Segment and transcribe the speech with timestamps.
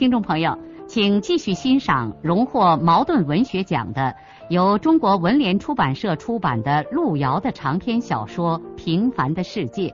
[0.00, 4.16] 听众朋友，请继续欣赏荣获茅盾文学奖的、
[4.48, 9.88] 由中国文联出版社出版的路遥的长篇小说《平凡的世界》，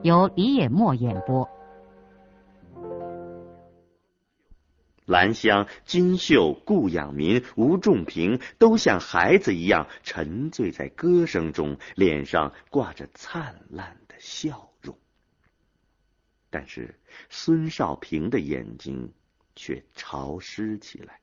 [0.00, 1.46] 由李野墨演播。
[5.04, 14.96] 兰香、金秀、顾养民、吴仲平都像孩子一样沉醉在歌声中，脸上挂着灿烂的笑容。
[16.48, 19.12] 但是孙少平的眼睛。
[19.54, 21.20] 却潮湿起来。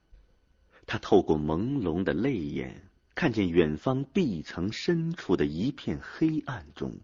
[0.85, 6.97] 他透过朦胧的泪眼，看见远方地层深处的一片黑暗中，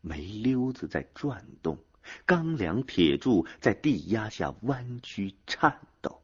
[0.00, 1.78] 煤溜子在转动，
[2.24, 6.22] 钢梁铁柱在地压下弯曲颤抖，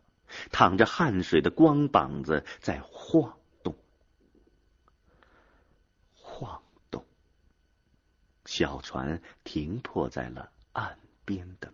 [0.52, 3.74] 淌着汗水的光膀子在晃动，
[6.14, 7.04] 晃动。
[8.44, 11.71] 小船停泊在了岸边的。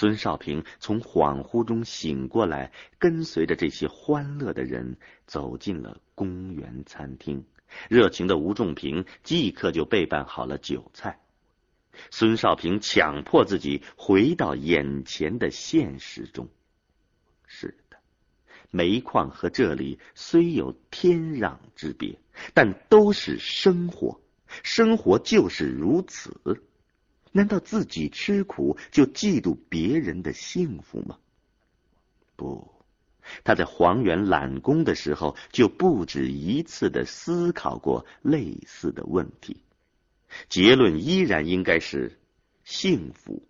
[0.00, 7.44] 孙少平从恍惚中醒过来，跟随着这些欢乐的人走进了公园餐厅。
[7.90, 11.20] 热情的吴仲平即刻就备办好了酒菜。
[12.10, 16.48] 孙少平强迫自己回到眼前的现实中。
[17.46, 17.98] 是的，
[18.70, 22.18] 煤矿和这里虽有天壤之别，
[22.54, 24.18] 但都是生活，
[24.62, 26.40] 生活就是如此。
[27.32, 31.18] 难道自己吃苦就嫉妒别人的幸福吗？
[32.36, 32.72] 不，
[33.44, 39.58] 他在黄原揽工的时候就不止一次的思考过类似的问题，
[40.48, 42.18] 结论依然应该是：
[42.64, 43.42] 幸福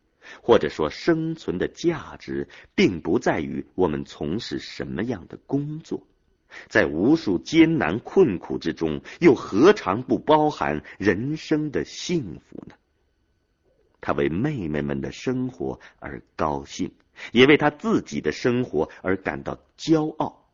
[0.43, 6.06] 或者说生存的价值，并不在于我们从事什么样的工作，
[6.69, 12.75] 在无数艰难困苦之中，又何尝不包含人生的幸福呢？
[14.00, 16.93] 他为妹妹们的生活而高兴，
[17.33, 20.49] 也为他自己的生活而感到骄傲。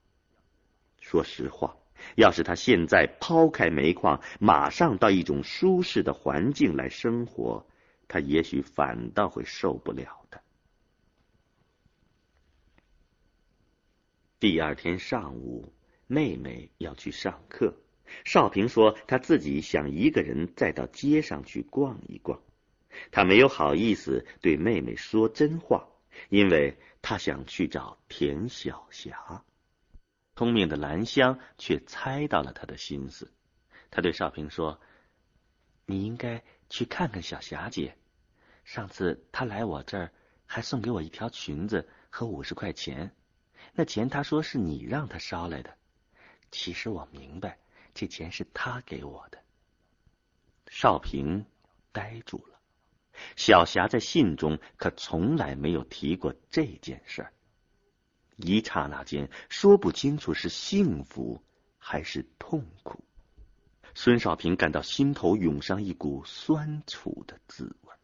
[1.00, 1.76] 说实话，
[2.16, 7.66] 要是他现在抛开煤矿，马上到一种舒适的环境来生活，
[8.08, 10.40] 他也许反倒会受不了的。
[14.38, 15.72] 第二天上午，
[16.06, 17.74] 妹妹要去上课，
[18.24, 22.40] 少平说他自己想一个人再到街上去逛一逛。
[23.10, 25.88] 他没有好意思对妹妹说真话，
[26.28, 29.44] 因为他想去找田小霞。
[30.34, 33.32] 聪明的兰香却猜到了他的心思，
[33.90, 34.80] 他对少平说
[35.86, 37.96] ：“你应该去看看小霞姐。
[38.64, 40.12] 上次她来我这儿，
[40.44, 43.14] 还送给我一条裙子和五十块钱。
[43.72, 45.74] 那钱她说是你让她捎来的，
[46.50, 47.58] 其实我明白，
[47.94, 49.38] 这钱是她给我的。”
[50.68, 51.46] 少平
[51.92, 52.55] 呆住了。
[53.36, 57.32] 小霞在信中可从来没有提过这件事儿。
[58.36, 61.42] 一刹那间，说不清楚是幸福
[61.78, 63.02] 还是痛苦。
[63.94, 67.94] 孙少平感到心头涌上一股酸楚的滋味。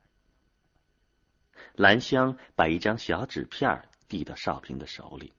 [1.75, 5.35] 兰香把一张小纸片递到少平的手里，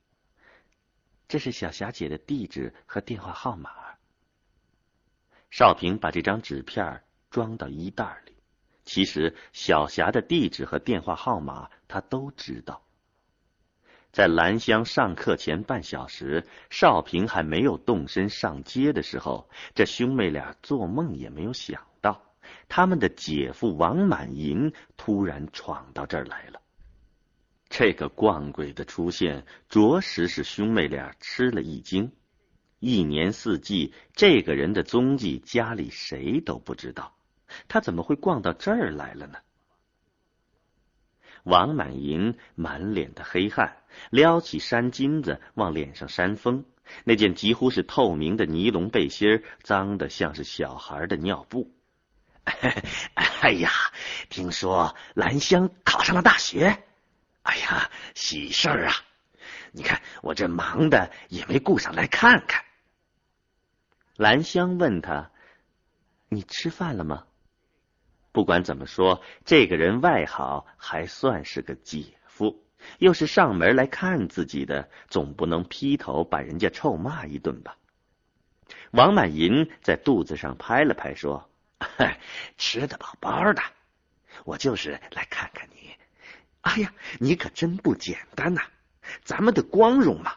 [1.27, 3.71] 这是小霞姐的地址和电话号码。
[5.49, 8.32] 少平把这张纸片装到衣袋里。
[8.85, 12.81] 其实小霞的地址和电话号码他都知道。
[14.11, 22.21] 在兰香上课前半小时，少平还没有动身上街的时候，这兄妹俩做梦也没有想到，
[22.69, 26.61] 他们的姐夫王满银突然闯到这儿来了。
[27.69, 32.11] 这个惯鬼的出现，着实是兄妹俩吃了一惊。
[32.77, 37.15] 一年四季，这个人的踪迹，家里谁都不知道。
[37.67, 39.37] 他怎么会逛到这儿来了呢？
[41.43, 46.63] 王满银满脸的黑汗，撩起衫巾子往脸上扇风。
[47.03, 51.73] 那件几乎是透明的尼龙背心脏的像是小孩的尿布。
[52.45, 53.71] 哎呀，
[54.29, 56.83] 听说兰香考上了大学，
[57.41, 58.93] 哎呀，喜事儿啊！
[59.71, 62.63] 你看我这忙的也没顾上来看看。
[64.15, 65.31] 兰香问他
[66.29, 67.25] ：“你吃饭了吗？”
[68.33, 72.65] 不管怎么说，这个人外好还算是个姐夫，
[72.97, 77.77] 又是上门来看自己的，总不能劈头把人家臭骂一顿吧？
[78.91, 81.47] 王满银在肚子上拍了拍，说
[82.57, 83.61] ：“吃得饱饱的，
[84.45, 85.95] 我就是来看看你。
[86.61, 88.63] 哎呀，你可真不简单呐，
[89.23, 90.33] 咱们的光荣嘛！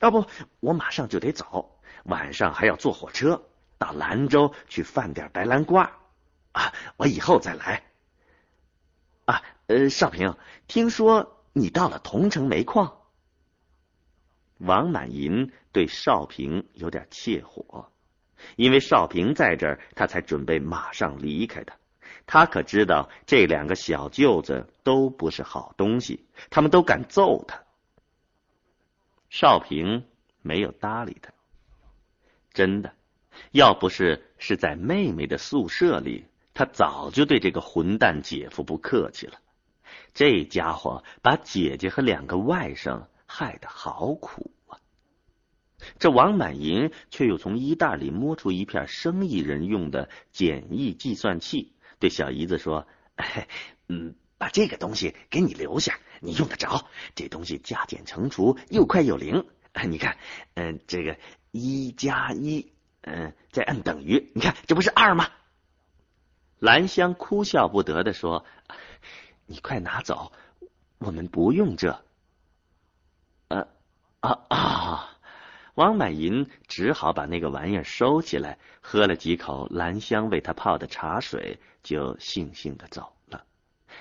[0.00, 0.24] 要不
[0.60, 3.42] 我马上就得走，晚上还要坐火车
[3.78, 5.90] 到兰州去贩点白兰瓜
[6.54, 6.72] 啊！
[6.96, 7.82] 我以后再来。
[9.26, 10.36] 啊，呃，少平，
[10.66, 12.96] 听说你到了桐城煤矿。”
[14.58, 17.90] 王满银对少平有点怯火，
[18.56, 21.72] 因为少平在这儿，他才准备马上离开的。
[22.24, 27.62] 他可知道这两个小舅子都不是好东西，他们都敢揍他。
[29.28, 30.06] 少平
[30.40, 31.32] 没有搭理他。
[32.52, 32.94] 真的，
[33.50, 36.24] 要不是是在妹妹的宿舍里，
[36.54, 39.34] 他早就对这个混蛋姐夫不客气了。
[40.14, 43.06] 这家伙把姐姐和两个外甥。
[43.26, 44.78] 害得好苦啊！
[45.98, 52.86] 这王满银却又从衣袋里摸出一片生意人用的简易计算器，对小姨子说
[53.88, 56.86] ：“嗯，把这个东西给你留下，你用得着。
[57.16, 59.44] 这东西加减乘除又快又灵。
[59.88, 60.16] 你看，
[60.54, 61.18] 嗯，这个
[61.50, 62.70] 一加一，
[63.00, 65.28] 嗯，再按等于，你看这不是二吗？”
[66.64, 68.46] 兰香哭笑不得的说
[69.44, 70.32] ：“你快拿走，
[70.96, 72.02] 我们不用这。”
[73.48, 73.68] 啊
[74.48, 75.18] 啊！
[75.74, 83.44] 王满银只好把那个玩意儿收起来，喝了几口兰香为他泡的茶水，就悻悻的走了。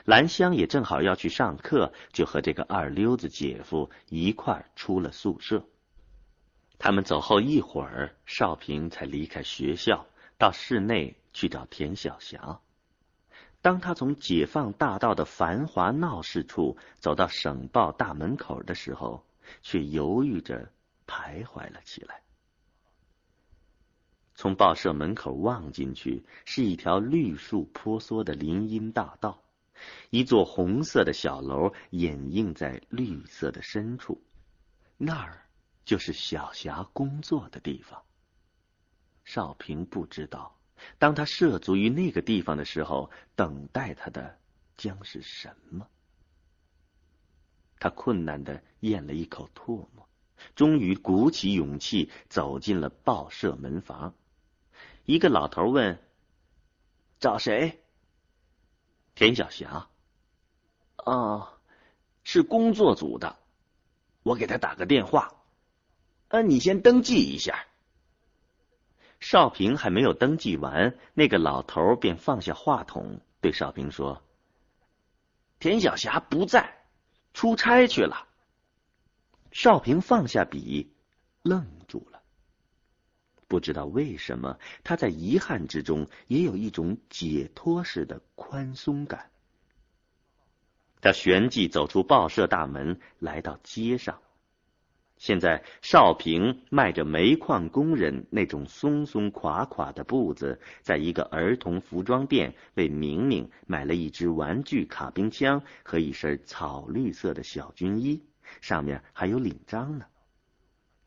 [0.06, 5.66] 兰香也正好要去上课，就和这个二溜子姐夫一块儿出了宿舍。
[6.80, 10.06] 他们走后一会儿，少平才离开学校，
[10.38, 12.62] 到室内去找田小霞。
[13.62, 19.26] 当他从解放大道的繁华闹市处走到省报大门口的时候，
[19.62, 20.72] 却犹豫着
[21.08, 22.22] 徘徊了起来。
[24.36, 29.44] 从报社门口望进去，是一条绿树婆娑的林荫大道，
[30.10, 34.22] 一座红色的小楼掩映在绿色的深处，
[34.98, 35.46] 那儿
[35.86, 38.02] 就是小霞工作的地方。
[39.24, 40.58] 少平不知道，
[40.98, 44.38] 当他涉足于那个地方的时候，等待他的
[44.78, 45.88] 将是什么。
[47.80, 50.08] 他困难的咽了一口唾沫，
[50.56, 54.14] 终于鼓起勇气走进了报社门房。
[55.06, 56.00] 一个老头问
[57.20, 57.84] ：“找谁？”
[59.16, 59.90] 田小霞。
[60.96, 61.58] 啊，
[62.24, 63.38] 是工作组的，
[64.24, 65.36] 我给他打个电话。
[66.30, 67.68] 呃，你先登记一下。
[69.24, 74.22] 少平还没有登记完，那个老头便放下话筒，对少平说
[75.60, 76.84] ：“田小霞不在。”
[77.34, 78.28] 出差去了。
[79.54, 80.94] 少平放下笔，
[81.42, 82.22] 愣住了。
[83.48, 89.32] 不知道为什么，他在遗憾之中也有一种解脱似的宽松感。
[91.00, 94.20] 他旋即走出报社大门，来到街上。
[95.18, 108.22] 现在，少平迈着煤矿工人那种松松垮垮的步子，在一个儿童服装店为明明买了一支玩具卡宾枪和一身草绿色的小军衣，
[108.60, 110.06] 上面还有领章呢。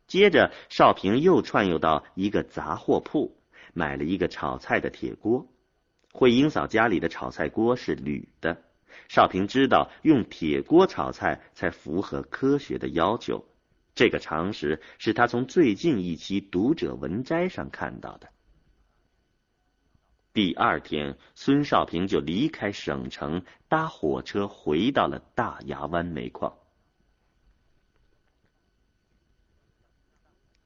[0.07, 3.37] 接着，少平又串悠到一个杂货铺，
[3.73, 5.45] 买了一个炒菜的铁锅。
[6.11, 8.63] 慧英嫂家里的炒菜锅是铝的，
[9.09, 13.45] 少平知道用铁锅炒菜才符合科学的要求。
[13.97, 18.29] 这个常识是他从最近一期《读者文摘》上看到的。
[20.33, 26.55] 第二天，孙少平就离开省城，搭火车回到了大牙湾煤矿。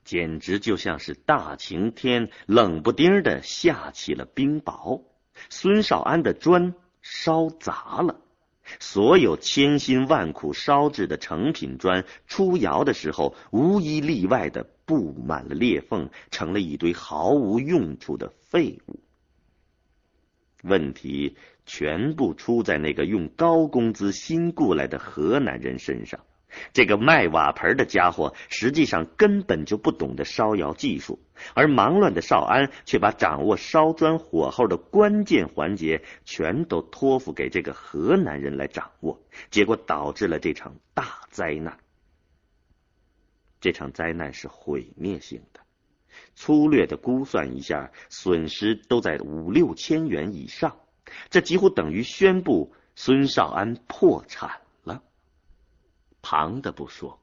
[0.04, 5.06] 简直就像是大晴天，冷不丁的下起了冰雹。
[5.50, 8.20] 孙少安的砖烧砸了。
[8.80, 19.00] 所有千辛万苦烧制的成品砖出窑的时候，无一例外的布满了裂缝，成了一堆毫无用处的废物。
[20.64, 26.20] 问题全部出在那个用高工资新雇来的河南人身上。
[26.74, 31.20] 这个卖瓦盆的家伙实际上根本就不懂得烧窑技术，
[31.54, 41.78] 而忙乱的少安却把掌握烧砖火候的关键环节全都托付给这个河南人来掌握，结果导致了这场大灾难。
[43.60, 45.60] 这场灾难是毁灭性的，
[46.34, 50.76] 粗略的估算一下，损失都在五六千元以上，
[51.30, 54.62] 这几乎等于宣布孙少安破产。
[56.22, 57.20] 旁的不说，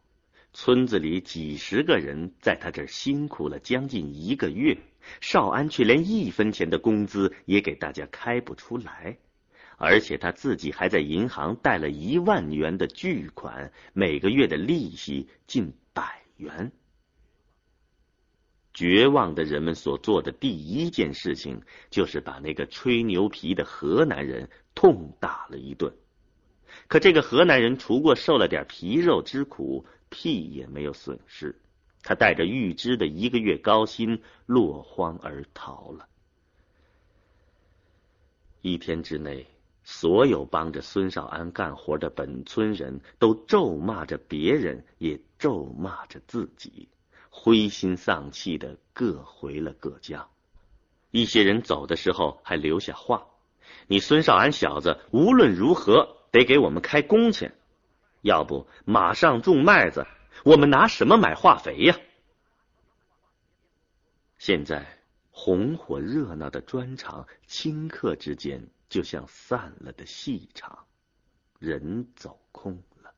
[0.52, 4.76] 村子里几十个人在他这儿辛苦了将近一个月，
[5.21, 9.19] 少安却连一分钱的工资也给大家开不出来，
[9.76, 16.73] 而且他自己还在银行贷了一万元的巨款，每个月的利息近百元。
[18.75, 25.93] 绝望的人们所做的第一件事情，就是把那个吹牛皮的河南人痛打了一顿。
[26.87, 31.61] 可这个河南人除过受了点皮肉之苦，屁也没有损失。
[32.03, 36.07] 他带着预支的一个月高薪落荒而逃了。
[38.63, 39.47] 一天之内，
[39.85, 46.89] 所有帮着孙少安干活的本村人都咒骂着别人，也咒骂着自己。
[47.31, 50.27] 灰心丧气的各回了各家，
[51.13, 53.27] 一些人走的时候还留下话
[53.87, 57.55] ：“你孙少安小子无论如何得给我们开工钱，
[58.23, 60.07] 要不马上种麦子，
[60.45, 61.99] 我们拿什么买化肥呀？”
[64.39, 64.87] 现在
[65.31, 70.87] 红火热闹的砖厂顷刻之间就像散了的戏场，
[71.59, 73.13] 人走空了，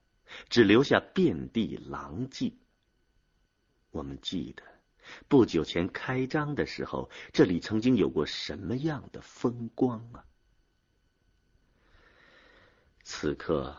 [0.49, 2.53] 只留下遍地狼藉。
[3.91, 4.63] 我们记得，
[5.29, 10.25] 不久前开张的时候，这里曾经有过什么样的风光啊！
[13.13, 13.77] 此刻，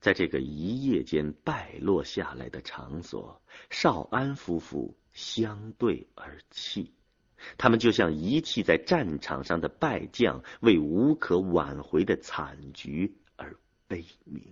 [0.00, 3.40] 在这个一夜间败落下来的场所，
[3.70, 6.92] 少安夫妇相对而泣，
[7.56, 14.42] 他们就像遗弃在战场上的败将，为无可挽回的惨局而悲鸣。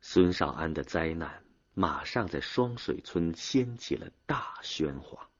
[0.00, 1.44] 孙少安的灾难。
[1.74, 5.30] 马上在双水村掀起了大喧哗，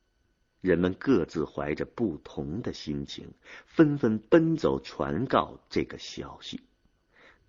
[0.62, 3.34] 人们各自怀着不同的心情，
[3.66, 6.60] 纷纷奔走传告这个消息。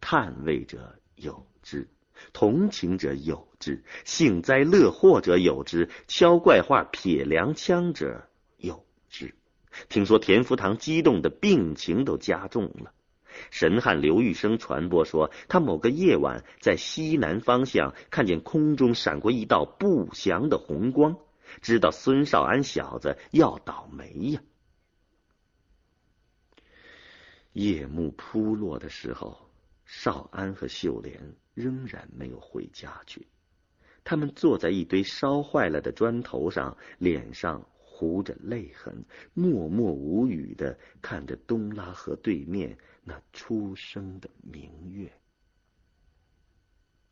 [0.02, 1.88] 叹谓者有之，
[2.34, 8.28] 同情者有之，幸灾乐祸者有之，敲怪话撇凉枪者
[8.58, 9.36] 有之。
[9.90, 12.94] 听说田福堂激动的病情都加重了。
[13.52, 21.18] 神汉刘玉生传播说，他某个夜晚在西南方向看见空中闪过一道不祥的红光，
[21.62, 24.42] 知道孙少安小子要倒霉呀。
[27.54, 29.50] 夜幕铺落的时候，
[29.86, 33.28] 少安和秀莲仍然没有回家去，
[34.04, 42.78] 他们坐在一堆烧坏了的砖头上，脸上糊着泪痕，默默无语的看着东拉河对面。
[43.06, 45.12] 那初升的明月，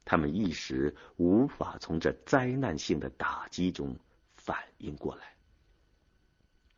[0.05, 4.00] 他们一时无法从这灾难性的打击中
[4.43, 5.36] 反应过来。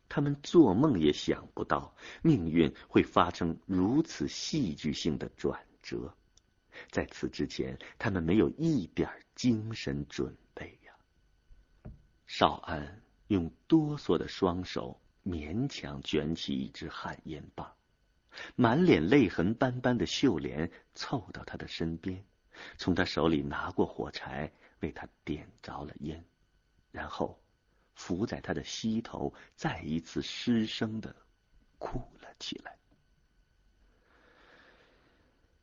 [0.08, 6.14] 他们做梦也想不到，命运会发生如此戏剧性的转折。
[6.90, 10.94] 在此之前，他们没有一点精神准备呀。
[12.26, 17.72] 少安用哆嗦的双手勉强卷起一支旱烟棒。
[18.56, 22.24] 满脸泪痕斑斑的秀莲凑到他的身边，
[22.76, 26.24] 从他手里拿过火柴，为他点着了烟，
[26.90, 27.40] 然后
[27.94, 31.14] 伏在他的膝头，再一次失声的
[31.78, 32.76] 哭了起来。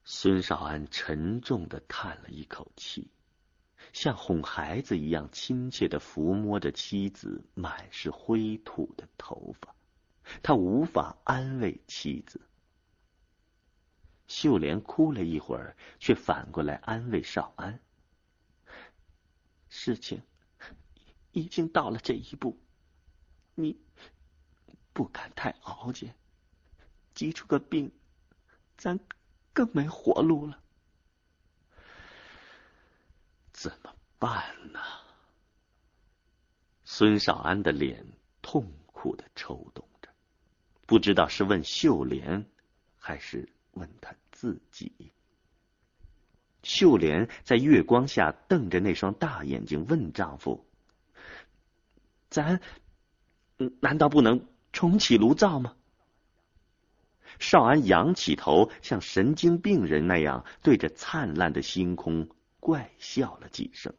[0.04, 3.10] 孙少安沉重的叹了一口气，
[3.94, 9.76] 像哄孩子一样亲切的抚摸着妻子满是灰土的头发，
[10.42, 12.42] 他无法安慰妻子。
[14.28, 17.80] 秀莲哭了一会儿，却反过来安慰少安
[19.70, 20.22] ：“事情
[21.32, 22.58] 已经到了这一步，
[23.56, 23.80] 你
[24.94, 26.16] 不敢太熬煎，
[27.14, 27.92] 急出个病，
[28.78, 29.00] 咱
[29.54, 30.60] 更没活路了。
[33.52, 34.80] 怎么办呢？”
[36.86, 38.06] 孙少安的脸
[38.42, 40.10] 痛苦的抽动着，
[40.86, 42.46] 不知道是问秀莲，
[42.98, 44.16] 还是问他。
[44.32, 45.12] 自己，
[46.64, 50.66] 秀莲在月光下瞪着那双大眼睛，问丈夫
[52.32, 52.60] ：“咱
[53.82, 55.76] 难道不能重启炉灶吗？”
[57.38, 62.28] 少安仰起头，像神经病人那样对着灿烂的星空
[62.60, 63.94] 怪笑了几声：“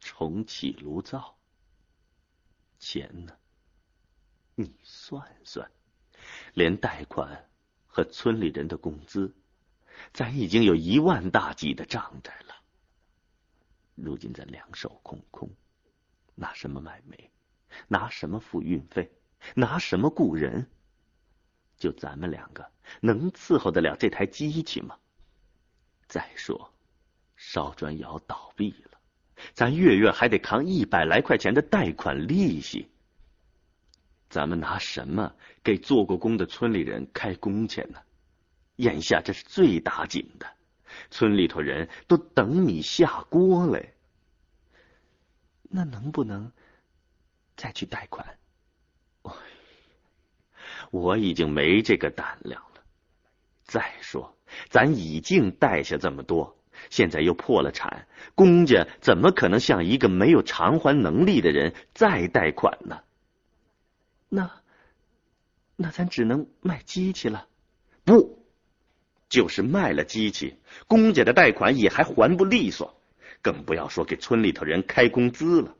[0.00, 1.36] 重启炉灶，
[2.78, 3.32] 钱呢？
[4.54, 5.70] 你算算。”
[6.54, 7.50] 连贷款
[7.86, 9.34] 和村里人的工资，
[10.14, 12.54] 咱已经有一万大几的账债了。
[13.94, 15.48] 如今咱两手空空，
[16.34, 17.30] 拿什么买煤？
[17.88, 19.10] 拿什么付运费？
[19.54, 20.66] 拿什么雇人？
[21.76, 22.70] 就咱们两个，
[23.00, 24.96] 能伺候得了这台机器吗？
[26.06, 26.72] 再说，
[27.36, 28.98] 烧砖窑倒闭了，
[29.52, 32.88] 咱月月还得扛一百来块钱的贷款利息。
[34.30, 38.00] 咱们拿什么给做过工的村里人开工钱呢？
[38.76, 40.46] 眼下这是最打紧的，
[41.10, 43.94] 村里头人都等你下锅嘞。
[45.62, 46.52] 那能不能
[47.56, 48.26] 再去贷款？
[50.90, 52.82] 我已经没这个胆量了。
[53.64, 54.36] 再说，
[54.68, 56.56] 咱已经贷下这么多，
[56.90, 63.02] 现在又破了产，公家怎么可能向一个没有偿还能力的人再贷款呢？
[64.28, 64.62] 那，
[65.74, 67.48] 那咱只能卖机器了。
[68.04, 68.43] 不，
[69.34, 70.54] 就是卖了机器，
[70.86, 73.02] 公家的贷款也还还不利索，
[73.42, 75.74] 更不要说给村里头人开工资了。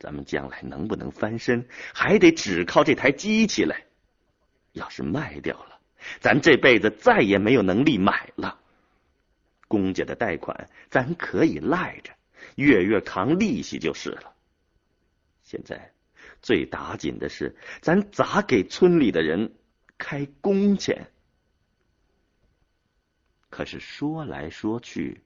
[0.00, 3.84] 咱们将来能不能翻身，还得只靠这台机器来。
[4.72, 5.78] 要是卖掉了，
[6.18, 8.58] 咱这辈子再也没有能力买了。
[9.68, 12.10] 公家的贷款咱可以赖着，
[12.56, 14.34] 月月扛利息就是了。
[15.44, 15.92] 现在
[16.42, 19.52] 最打紧的是，咱咋给村里的人
[19.98, 21.06] 开工钱？
[23.56, 25.22] 可是说来说去，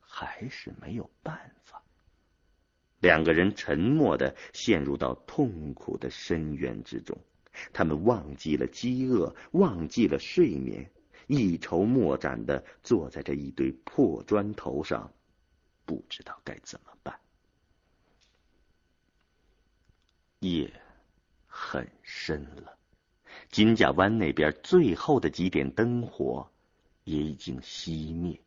[0.00, 1.80] 还是没有办法。
[2.98, 7.16] 两个人沉默的陷入到痛苦的深渊之中。
[7.72, 10.90] 他们忘记了饥饿，忘记了睡眠，
[11.28, 15.12] 一筹莫展的坐在这一堆破砖头上，
[15.84, 17.16] 不知道该怎么办。
[20.40, 20.68] 夜
[21.46, 22.76] 很深了，
[23.52, 26.50] 金家湾那边最后的几点灯火
[27.08, 28.38] 也已经熄灭，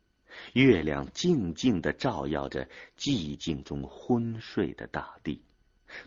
[0.52, 5.42] 月亮静静的照耀着寂静中昏睡的大地。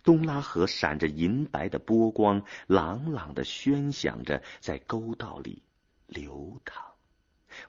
[0.04, 5.62] 东拉河闪着银白的波光，朗朗的喧响着，在沟道里
[6.08, 6.82] 流淌。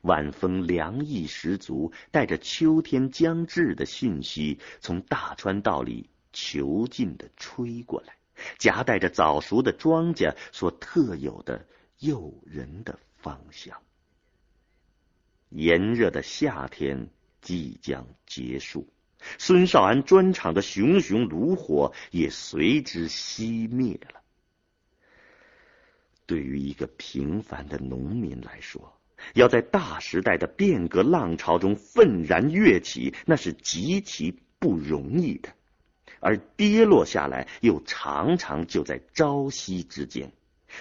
[0.03, 8.17] 晚风凉意十足，带着秋天将至的讯息，从大川道里遒劲的吹过来，
[8.59, 11.67] 夹带着早熟的庄稼所特有的
[11.99, 13.81] 诱人的芳香。
[15.49, 17.09] 炎热的夏天
[17.41, 18.89] 即将结束。
[19.39, 24.21] 孙少安砖厂的熊熊炉火也随之熄灭了。
[26.27, 28.99] 对于一个平凡的农民来说，
[29.35, 35.51] 要在大时代的变革浪潮中愤然跃起，那是极其不容易的；
[36.21, 40.33] 而跌落下来，又常常就在朝夕之间。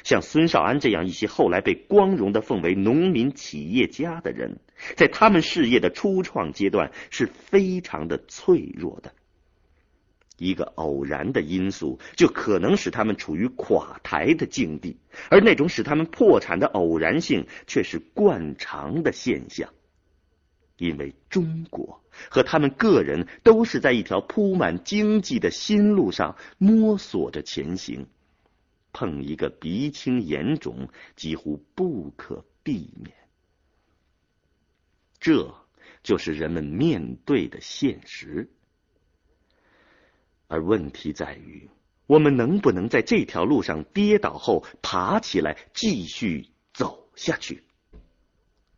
[0.03, 4.60] 像孙少安这样一些后来被光荣的奉为农民企业家的人，
[4.95, 9.13] 在他们事业的初创阶段是非常的脆弱的。
[10.38, 14.97] 一个偶然的因素就可能使他们处于垮台的境地，
[15.29, 19.69] 而那种使他们破产的偶然性却是惯常的现象。
[20.77, 28.05] 因为中国和他们个人都是在一条铺满荆棘的新路上摸索着前行。
[28.95, 33.13] 碰一个鼻青眼肿，几乎不可避免。
[35.19, 35.53] 这
[36.01, 38.49] 就是人们面对的现实。
[40.47, 41.69] 而问题在于，
[42.08, 47.65] 我们能不能在这条路上跌倒后爬起来，继续走下去？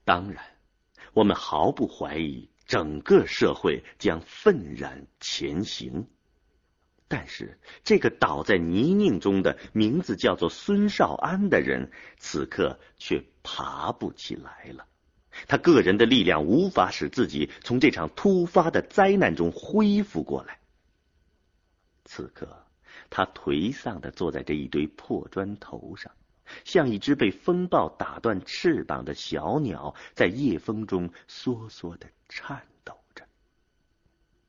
[0.04, 0.44] 当然，
[1.14, 6.08] 我们毫不怀疑，整个社会将愤然前行。
[7.10, 14.86] 但是，这个倒在泥泞中的名字叫做孙少安的人，此刻却爬不起来了。
[15.48, 20.60] 他个人的力量无法使自己从这场突发的灾难中恢复过来。
[22.04, 22.66] 此刻，
[23.10, 26.12] 他颓丧的坐在这一堆破砖头上，
[26.66, 32.64] 像一只被风暴打断翅膀的小鸟，在夜风中缩缩的颤。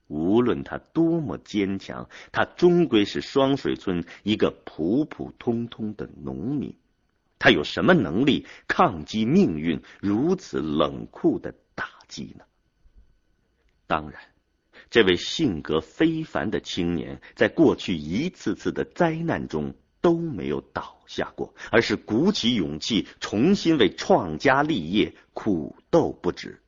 [0.09, 6.75] 无论他多么坚强，他终归是双水村一个普普通通的农民。
[7.39, 12.45] 他有什么能力抗击命运如此冷酷的打击呢？
[13.87, 14.21] 当然，
[14.91, 26.61] 这位性格非凡的青年，在过去一次次的灾难中都没有倒下过，而是鼓起勇气，重新为创家立业苦斗不止。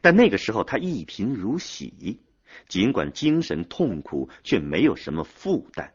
[0.00, 2.20] 但那个时候，他一贫如洗。
[2.68, 5.94] 尽管精神痛苦，却没有什么负担。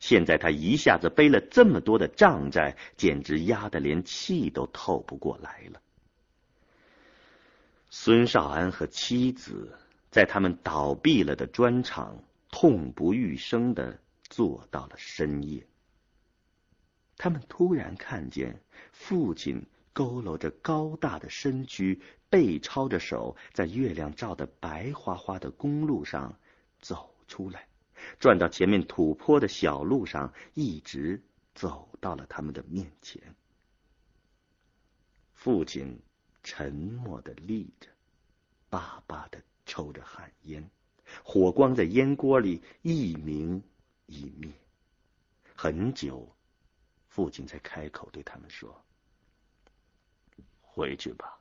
[0.00, 5.80] 现在他一下子背了这么多的账债，简直压得连气都透不过来了。
[7.90, 9.78] 孙少安和妻子
[10.10, 15.66] 在他们倒闭了的砖厂痛不欲生的坐到了深夜。
[17.16, 18.60] 他们突然看见
[18.92, 26.38] 父亲佝偻着高大的身躯，背抄着手，在月亮照的白花花的公路上
[26.80, 27.66] 走出来，
[28.18, 31.22] 转到前面土坡的小路上，一直
[31.54, 33.34] 走到了他们的面前。
[35.32, 36.00] 父亲
[36.42, 37.88] 沉默的立着，
[38.68, 40.68] 巴巴的抽着旱烟，
[41.22, 43.62] 火光在烟锅里一明
[44.06, 44.52] 一灭。
[45.54, 46.34] 很久，
[47.08, 48.84] 父亲才开口对他们说。
[50.60, 51.37] 回去吧，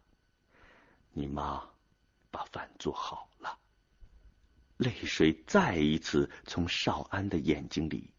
[1.18, 1.64] 你妈
[2.30, 3.58] 把饭做好了。
[4.78, 8.14] 泪水再一次从少安的眼睛里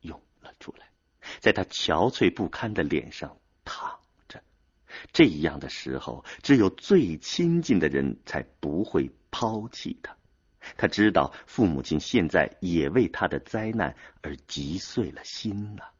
[0.00, 0.90] 涌了出来，
[1.38, 4.42] 在他憔悴不堪的脸上淌着。
[5.12, 10.16] 这样的时候，只有最亲近的人才不会抛弃他。
[10.76, 15.92] 他知道父母亲现在也为他的灾难而急碎了心了。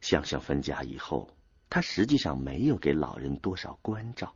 [0.00, 1.28] 想想分家以后。
[1.70, 4.34] 他实际上没有给老人多少关照，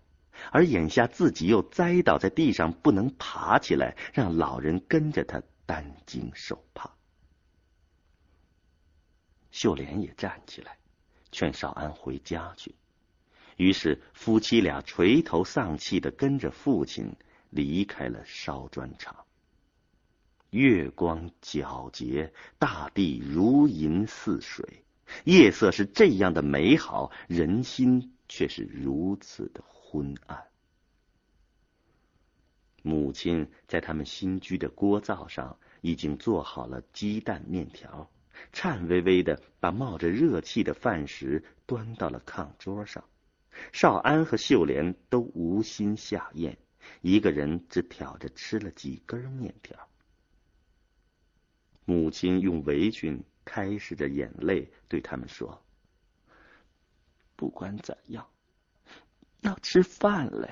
[0.50, 6.90] 而眼下自己又栽倒在地上不能爬起来，让老人跟着他担惊受怕。
[9.50, 10.76] 秀莲也站起来，
[11.30, 12.74] 劝少安回家去。
[13.56, 17.14] 于是夫妻俩垂头丧气的跟着父亲
[17.50, 19.14] 离开了烧砖厂。
[20.50, 24.84] 月光皎洁，大地如银似水。
[25.24, 30.48] 夜色是这样的美好，人心却是如此的昏暗。
[32.82, 38.10] 母亲在他们新居的锅灶上已经做好了鸡蛋面条，
[38.54, 43.04] 颤巍巍的把冒着热气的饭食端到了炕桌上。
[43.70, 46.56] 少安和秀莲都无心下咽，
[47.02, 49.76] 一个人只挑着吃了几根面条。
[51.84, 53.22] 母亲用围裙。
[53.44, 55.64] 开始着眼泪，对他们说
[57.34, 58.24] ：“不管怎样，
[59.42, 60.48] 要吃饭嘞。”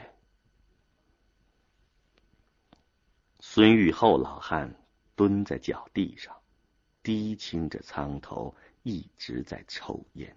[3.41, 4.73] 孙玉厚老汉
[5.17, 6.37] 蹲在脚地上，
[7.03, 10.37] 低倾着苍头，一直在抽烟。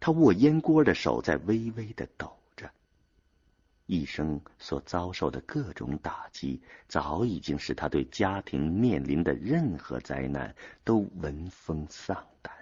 [0.00, 2.68] 他握烟锅的手在微微的抖着。
[3.84, 12.52] 一生所遭受的各种打击，早已经使他对家庭面临的任何灾难都闻风丧胆，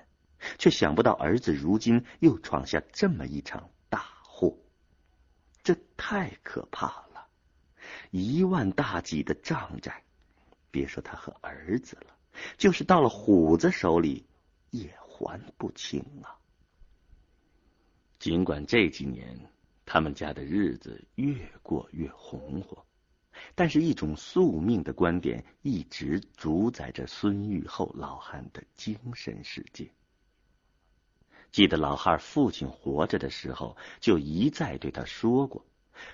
[0.58, 3.70] 却想不到儿子如今又闯下这么一场，
[6.06, 7.26] 太可怕了！
[8.10, 10.04] 一万大几的账债，
[10.70, 12.14] 别说他和儿子了，
[12.58, 14.26] 就是到了虎子手里
[14.70, 16.36] 也还不清啊！
[18.18, 19.50] 尽管这几年。
[19.86, 22.84] 他们家的日子越过越红火，
[23.54, 29.90] 但是一种宿命的观点一直主宰着孙玉厚老汉的精神世界。
[31.52, 35.64] 记得老汉父亲活着的时候，就一再对他说过：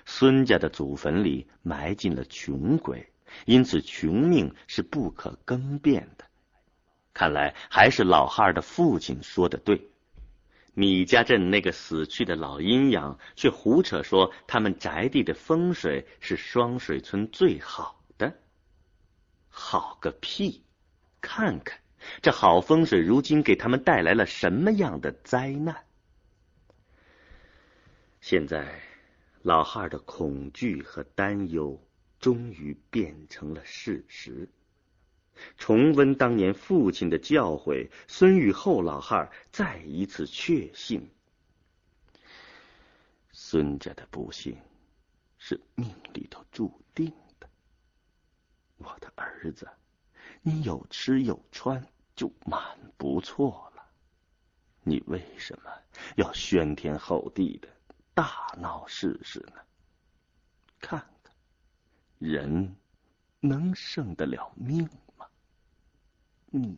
[0.05, 3.11] 孙家的祖坟里埋进了穷鬼，
[3.45, 6.25] 因此穷命是不可更变的。
[7.13, 9.89] 看来还是老汉的父亲说的对。
[10.73, 18.33] 米家镇那个死去的老阴阳，却胡扯说他们宅地的风水是双水村最好的。
[19.49, 20.63] 好个屁！
[21.19, 21.77] 看看
[22.21, 25.75] 这好风水，如今给他们带来了什么样的灾难？
[28.21, 28.81] 现在，
[29.43, 31.81] 老汉的恐惧和担忧
[32.19, 34.47] 终于变成了事实。
[35.57, 41.09] 重温当年父亲的教诲，孙玉厚老汉再一次确信：
[43.31, 44.55] 孙家的不幸
[45.39, 47.49] 是命里头注定的。
[48.77, 49.67] 我的儿子，
[50.43, 51.83] 你有吃有穿
[52.15, 52.61] 就蛮
[52.97, 53.83] 不错了，
[54.83, 55.71] 你为什么
[56.17, 57.67] 要喧天吼地的
[58.13, 59.61] 大闹试试呢？
[60.79, 61.33] 看看，
[62.19, 62.75] 人
[63.39, 64.83] 能胜得了命
[65.17, 65.27] 吗？
[66.47, 66.77] 你